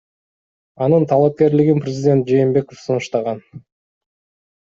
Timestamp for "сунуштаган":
2.85-3.45